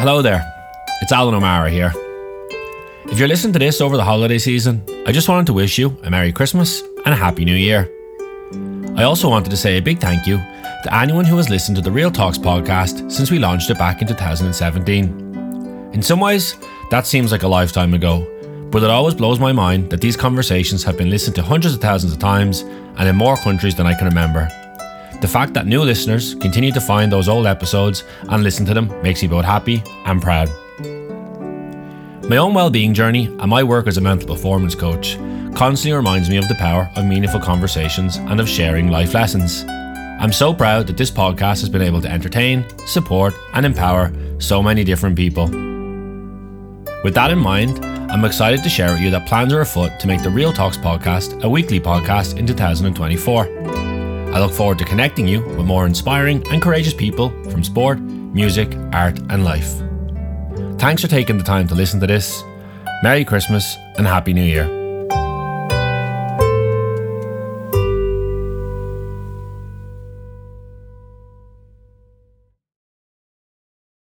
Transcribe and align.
Hello 0.00 0.22
there, 0.22 0.50
it's 1.02 1.12
Alan 1.12 1.34
O'Mara 1.34 1.68
here. 1.68 1.92
If 3.12 3.18
you're 3.18 3.28
listening 3.28 3.52
to 3.52 3.58
this 3.58 3.82
over 3.82 3.98
the 3.98 4.02
holiday 4.02 4.38
season, 4.38 4.82
I 5.06 5.12
just 5.12 5.28
wanted 5.28 5.44
to 5.48 5.52
wish 5.52 5.76
you 5.76 5.94
a 6.04 6.10
Merry 6.10 6.32
Christmas 6.32 6.80
and 7.04 7.12
a 7.12 7.16
Happy 7.16 7.44
New 7.44 7.54
Year. 7.54 7.86
I 8.96 9.02
also 9.02 9.28
wanted 9.28 9.50
to 9.50 9.58
say 9.58 9.76
a 9.76 9.82
big 9.82 9.98
thank 9.98 10.26
you 10.26 10.38
to 10.38 10.88
anyone 10.90 11.26
who 11.26 11.36
has 11.36 11.50
listened 11.50 11.76
to 11.76 11.82
the 11.82 11.92
Real 11.92 12.10
Talks 12.10 12.38
podcast 12.38 13.12
since 13.12 13.30
we 13.30 13.38
launched 13.38 13.68
it 13.68 13.76
back 13.76 14.00
in 14.00 14.08
2017. 14.08 15.90
In 15.92 16.02
some 16.02 16.18
ways, 16.18 16.56
that 16.90 17.06
seems 17.06 17.30
like 17.30 17.42
a 17.42 17.48
lifetime 17.48 17.92
ago, 17.92 18.26
but 18.70 18.82
it 18.82 18.88
always 18.88 19.14
blows 19.14 19.38
my 19.38 19.52
mind 19.52 19.90
that 19.90 20.00
these 20.00 20.16
conversations 20.16 20.82
have 20.82 20.96
been 20.96 21.10
listened 21.10 21.36
to 21.36 21.42
hundreds 21.42 21.74
of 21.74 21.82
thousands 21.82 22.14
of 22.14 22.18
times 22.18 22.62
and 22.62 23.06
in 23.06 23.16
more 23.16 23.36
countries 23.36 23.74
than 23.74 23.86
I 23.86 23.92
can 23.92 24.08
remember. 24.08 24.48
The 25.20 25.28
fact 25.28 25.52
that 25.52 25.66
new 25.66 25.82
listeners 25.82 26.34
continue 26.34 26.72
to 26.72 26.80
find 26.80 27.12
those 27.12 27.28
old 27.28 27.46
episodes 27.46 28.04
and 28.30 28.42
listen 28.42 28.64
to 28.64 28.72
them 28.72 28.88
makes 29.02 29.20
me 29.20 29.28
both 29.28 29.44
happy 29.44 29.82
and 30.06 30.22
proud. 30.22 30.48
My 32.28 32.38
own 32.38 32.54
well-being 32.54 32.94
journey 32.94 33.26
and 33.26 33.50
my 33.50 33.62
work 33.62 33.86
as 33.86 33.98
a 33.98 34.00
mental 34.00 34.34
performance 34.34 34.74
coach 34.74 35.18
constantly 35.54 35.92
reminds 35.92 36.30
me 36.30 36.38
of 36.38 36.48
the 36.48 36.54
power 36.54 36.90
of 36.96 37.04
meaningful 37.04 37.40
conversations 37.40 38.16
and 38.16 38.40
of 38.40 38.48
sharing 38.48 38.88
life 38.88 39.12
lessons. 39.12 39.64
I'm 39.68 40.32
so 40.32 40.54
proud 40.54 40.86
that 40.86 40.96
this 40.96 41.10
podcast 41.10 41.60
has 41.60 41.68
been 41.68 41.82
able 41.82 42.00
to 42.00 42.10
entertain, 42.10 42.64
support, 42.86 43.34
and 43.52 43.66
empower 43.66 44.12
so 44.38 44.62
many 44.62 44.84
different 44.84 45.16
people. 45.16 45.46
With 47.04 47.14
that 47.14 47.30
in 47.30 47.38
mind, 47.38 47.84
I'm 48.10 48.24
excited 48.24 48.62
to 48.62 48.68
share 48.68 48.92
with 48.92 49.00
you 49.00 49.10
that 49.10 49.28
plans 49.28 49.52
are 49.52 49.60
afoot 49.60 49.98
to 50.00 50.06
make 50.06 50.22
the 50.22 50.30
Real 50.30 50.52
Talks 50.52 50.76
podcast 50.76 51.42
a 51.42 51.48
weekly 51.48 51.78
podcast 51.78 52.38
in 52.38 52.46
2024. 52.46 53.59
I 54.32 54.38
look 54.38 54.52
forward 54.52 54.78
to 54.78 54.84
connecting 54.84 55.26
you 55.26 55.40
with 55.40 55.66
more 55.66 55.86
inspiring 55.86 56.44
and 56.50 56.62
courageous 56.62 56.94
people 56.94 57.30
from 57.50 57.64
sport, 57.64 57.98
music, 57.98 58.74
art, 58.92 59.18
and 59.28 59.44
life. 59.44 59.82
Thanks 60.78 61.02
for 61.02 61.08
taking 61.08 61.36
the 61.36 61.44
time 61.44 61.66
to 61.68 61.74
listen 61.74 62.00
to 62.00 62.06
this. 62.06 62.42
Merry 63.02 63.24
Christmas 63.24 63.76
and 63.98 64.06
Happy 64.06 64.32
New 64.32 64.44
Year. 64.44 64.79